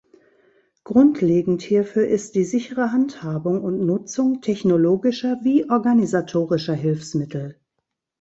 [0.83, 7.59] Grundlegend hierfür ist die sichere Handhabung und Nutzung technologischer wie organisatorischer Hilfsmittel.